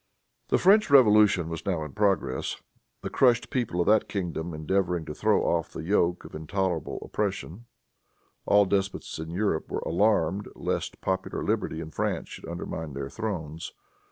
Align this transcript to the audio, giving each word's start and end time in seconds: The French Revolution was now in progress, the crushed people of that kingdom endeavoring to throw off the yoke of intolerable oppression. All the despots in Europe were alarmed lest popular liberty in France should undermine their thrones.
The 0.47 0.57
French 0.57 0.89
Revolution 0.89 1.47
was 1.47 1.63
now 1.63 1.83
in 1.83 1.93
progress, 1.93 2.59
the 3.03 3.09
crushed 3.11 3.51
people 3.51 3.79
of 3.79 3.85
that 3.85 4.09
kingdom 4.09 4.51
endeavoring 4.51 5.05
to 5.05 5.13
throw 5.13 5.43
off 5.43 5.71
the 5.73 5.83
yoke 5.83 6.25
of 6.25 6.33
intolerable 6.33 6.97
oppression. 7.03 7.65
All 8.47 8.65
the 8.65 8.77
despots 8.77 9.19
in 9.19 9.29
Europe 9.29 9.69
were 9.69 9.83
alarmed 9.85 10.47
lest 10.55 11.01
popular 11.01 11.43
liberty 11.43 11.81
in 11.81 11.91
France 11.91 12.29
should 12.29 12.47
undermine 12.49 12.93
their 12.93 13.11
thrones. 13.11 13.73